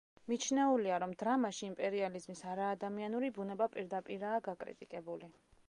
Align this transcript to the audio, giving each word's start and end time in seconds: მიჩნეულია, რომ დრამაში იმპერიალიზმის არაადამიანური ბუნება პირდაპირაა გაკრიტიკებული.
მიჩნეულია, 0.31 0.95
რომ 1.03 1.13
დრამაში 1.23 1.67
იმპერიალიზმის 1.67 2.43
არაადამიანური 2.55 3.31
ბუნება 3.39 3.71
პირდაპირაა 3.77 4.43
გაკრიტიკებული. 4.51 5.35